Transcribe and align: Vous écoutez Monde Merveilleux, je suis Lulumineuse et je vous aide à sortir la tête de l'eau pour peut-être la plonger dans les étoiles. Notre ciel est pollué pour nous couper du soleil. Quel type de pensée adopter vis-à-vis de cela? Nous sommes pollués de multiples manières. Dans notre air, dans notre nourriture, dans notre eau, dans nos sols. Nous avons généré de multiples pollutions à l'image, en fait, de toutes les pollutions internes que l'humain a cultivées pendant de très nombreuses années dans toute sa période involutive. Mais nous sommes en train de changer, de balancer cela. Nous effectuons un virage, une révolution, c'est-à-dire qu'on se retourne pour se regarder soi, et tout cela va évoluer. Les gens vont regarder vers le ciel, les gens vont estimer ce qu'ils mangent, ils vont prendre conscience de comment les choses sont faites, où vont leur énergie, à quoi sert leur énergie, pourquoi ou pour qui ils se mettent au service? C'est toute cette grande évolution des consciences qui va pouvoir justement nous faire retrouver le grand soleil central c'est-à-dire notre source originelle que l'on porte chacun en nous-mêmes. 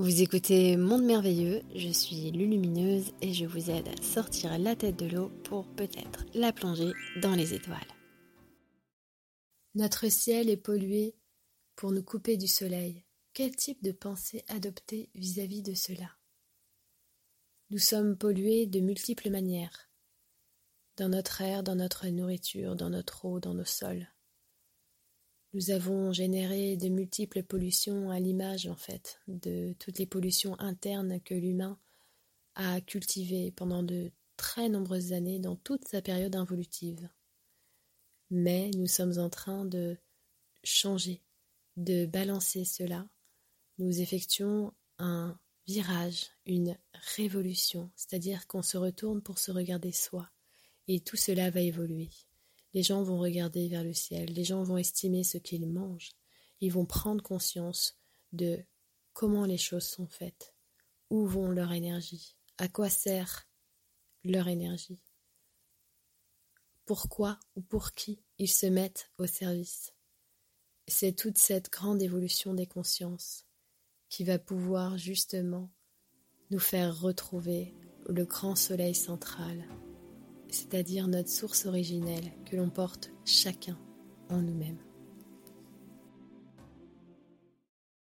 Vous 0.00 0.22
écoutez 0.22 0.78
Monde 0.78 1.04
Merveilleux, 1.04 1.60
je 1.74 1.90
suis 1.90 2.30
Lulumineuse 2.30 3.12
et 3.20 3.34
je 3.34 3.44
vous 3.44 3.68
aide 3.68 3.86
à 3.86 4.02
sortir 4.02 4.58
la 4.58 4.74
tête 4.74 4.96
de 4.96 5.04
l'eau 5.04 5.28
pour 5.44 5.66
peut-être 5.74 6.24
la 6.32 6.54
plonger 6.54 6.92
dans 7.20 7.34
les 7.34 7.52
étoiles. 7.52 7.76
Notre 9.74 10.10
ciel 10.10 10.48
est 10.48 10.56
pollué 10.56 11.14
pour 11.76 11.92
nous 11.92 12.02
couper 12.02 12.38
du 12.38 12.48
soleil. 12.48 13.04
Quel 13.34 13.54
type 13.54 13.84
de 13.84 13.92
pensée 13.92 14.42
adopter 14.48 15.10
vis-à-vis 15.14 15.60
de 15.60 15.74
cela? 15.74 16.16
Nous 17.68 17.78
sommes 17.78 18.16
pollués 18.16 18.66
de 18.66 18.80
multiples 18.80 19.28
manières. 19.28 19.90
Dans 20.96 21.10
notre 21.10 21.42
air, 21.42 21.62
dans 21.62 21.76
notre 21.76 22.08
nourriture, 22.08 22.74
dans 22.74 22.88
notre 22.88 23.26
eau, 23.26 23.38
dans 23.38 23.52
nos 23.52 23.66
sols. 23.66 24.08
Nous 25.52 25.70
avons 25.72 26.12
généré 26.12 26.76
de 26.76 26.88
multiples 26.88 27.42
pollutions 27.42 28.10
à 28.10 28.20
l'image, 28.20 28.68
en 28.68 28.76
fait, 28.76 29.18
de 29.26 29.74
toutes 29.80 29.98
les 29.98 30.06
pollutions 30.06 30.58
internes 30.60 31.20
que 31.20 31.34
l'humain 31.34 31.76
a 32.54 32.80
cultivées 32.80 33.50
pendant 33.50 33.82
de 33.82 34.12
très 34.36 34.68
nombreuses 34.68 35.12
années 35.12 35.40
dans 35.40 35.56
toute 35.56 35.88
sa 35.88 36.02
période 36.02 36.36
involutive. 36.36 37.08
Mais 38.30 38.70
nous 38.76 38.86
sommes 38.86 39.18
en 39.18 39.28
train 39.28 39.64
de 39.64 39.96
changer, 40.62 41.20
de 41.76 42.06
balancer 42.06 42.64
cela. 42.64 43.08
Nous 43.78 44.00
effectuons 44.00 44.72
un 44.98 45.36
virage, 45.66 46.26
une 46.46 46.76
révolution, 47.16 47.90
c'est-à-dire 47.96 48.46
qu'on 48.46 48.62
se 48.62 48.76
retourne 48.76 49.20
pour 49.20 49.38
se 49.38 49.50
regarder 49.50 49.90
soi, 49.90 50.30
et 50.86 51.00
tout 51.00 51.16
cela 51.16 51.50
va 51.50 51.60
évoluer. 51.60 52.10
Les 52.74 52.82
gens 52.82 53.02
vont 53.02 53.18
regarder 53.18 53.68
vers 53.68 53.84
le 53.84 53.92
ciel, 53.92 54.32
les 54.32 54.44
gens 54.44 54.62
vont 54.62 54.76
estimer 54.76 55.24
ce 55.24 55.38
qu'ils 55.38 55.66
mangent, 55.66 56.12
ils 56.60 56.72
vont 56.72 56.86
prendre 56.86 57.22
conscience 57.22 57.98
de 58.32 58.62
comment 59.12 59.44
les 59.44 59.58
choses 59.58 59.86
sont 59.86 60.06
faites, 60.06 60.54
où 61.10 61.26
vont 61.26 61.50
leur 61.50 61.72
énergie, 61.72 62.36
à 62.58 62.68
quoi 62.68 62.88
sert 62.88 63.48
leur 64.22 64.48
énergie, 64.48 65.00
pourquoi 66.90 67.38
ou 67.54 67.60
pour 67.60 67.92
qui 67.92 68.20
ils 68.38 68.50
se 68.50 68.66
mettent 68.66 69.12
au 69.18 69.26
service? 69.26 69.94
C'est 70.88 71.12
toute 71.12 71.38
cette 71.38 71.70
grande 71.70 72.02
évolution 72.02 72.52
des 72.52 72.66
consciences 72.66 73.46
qui 74.08 74.24
va 74.24 74.40
pouvoir 74.40 74.98
justement 74.98 75.70
nous 76.50 76.58
faire 76.58 77.00
retrouver 77.00 77.76
le 78.08 78.24
grand 78.24 78.56
soleil 78.56 78.96
central 78.96 79.68
c'est-à-dire 80.54 81.08
notre 81.08 81.28
source 81.28 81.66
originelle 81.66 82.32
que 82.44 82.56
l'on 82.56 82.70
porte 82.70 83.12
chacun 83.24 83.78
en 84.28 84.42
nous-mêmes. 84.42 84.78